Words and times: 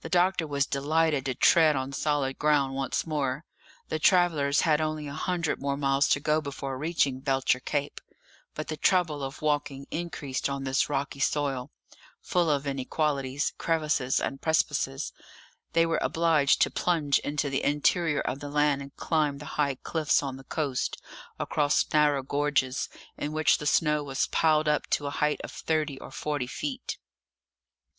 The 0.00 0.08
doctor 0.08 0.46
was 0.46 0.64
delighted 0.64 1.26
to 1.26 1.34
tread 1.34 1.76
on 1.76 1.92
solid 1.92 2.38
ground 2.38 2.74
once 2.74 3.06
more; 3.06 3.44
the 3.90 3.98
travellers 3.98 4.62
had 4.62 4.80
only 4.80 5.06
a 5.06 5.12
hundred 5.12 5.60
more 5.60 5.76
miles 5.76 6.08
to 6.08 6.18
go 6.18 6.40
before 6.40 6.78
reaching 6.78 7.20
Belcher 7.20 7.60
Cape; 7.60 8.00
but 8.54 8.68
the 8.68 8.78
trouble 8.78 9.22
of 9.22 9.42
walking 9.42 9.86
increased 9.90 10.48
on 10.48 10.64
this 10.64 10.88
rocky 10.88 11.20
soil, 11.20 11.70
full 12.22 12.48
of 12.50 12.66
inequalities, 12.66 13.52
crevices, 13.58 14.18
and 14.18 14.40
precipices; 14.40 15.12
they 15.74 15.84
were 15.84 15.98
obliged 16.00 16.62
to 16.62 16.70
plunge 16.70 17.18
into 17.18 17.50
the 17.50 17.62
interior 17.62 18.22
of 18.22 18.40
the 18.40 18.48
land 18.48 18.80
and 18.80 18.96
climb 18.96 19.36
the 19.36 19.44
high 19.60 19.74
cliffs 19.74 20.22
on 20.22 20.38
the 20.38 20.44
coast, 20.44 20.96
across 21.38 21.84
narrow 21.92 22.22
gorges, 22.22 22.88
in 23.18 23.32
which 23.34 23.58
the 23.58 23.66
snow 23.66 24.02
was 24.02 24.26
piled 24.28 24.68
up 24.68 24.86
to 24.88 25.06
a 25.06 25.10
height 25.10 25.38
of 25.44 25.52
thirty 25.52 26.00
or 26.00 26.10
forty 26.10 26.46
feet. 26.46 26.96